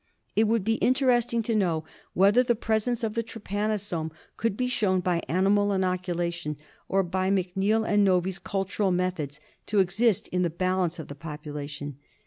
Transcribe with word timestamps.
It 0.35 0.45
would 0.45 0.63
be 0.63 0.77
interesting 0.81 1.43
to 1.43 1.53
know 1.53 1.83
whether 2.15 2.41
the 2.41 2.55
presence 2.55 3.03
of 3.03 3.13
the 3.13 3.21
trypanosome 3.21 4.09
could 4.35 4.57
be 4.57 4.65
shown 4.65 4.99
by 4.99 5.21
animal 5.27 5.71
inoculation, 5.71 6.57
or 6.89 7.03
by 7.03 7.29
McNeal 7.29 7.87
and 7.87 8.03
Novy's 8.03 8.39
cultural 8.39 8.89
methods, 8.89 9.39
to 9.67 9.79
exist 9.79 10.27
in 10.29 10.41
the 10.41 10.49
balance 10.49 10.97
of 10.97 11.07
the 11.07 11.13
population. 11.13 11.99